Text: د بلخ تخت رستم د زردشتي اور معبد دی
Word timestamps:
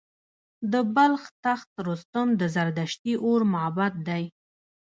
د 0.71 0.73
بلخ 0.95 1.23
تخت 1.45 1.69
رستم 1.87 2.27
د 2.41 2.41
زردشتي 2.55 3.13
اور 3.27 3.41
معبد 3.53 3.93
دی 4.07 4.23